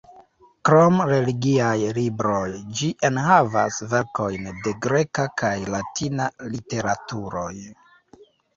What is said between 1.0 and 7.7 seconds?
religiaj libroj, ĝi enhavis verkojn de greka kaj latina literaturoj.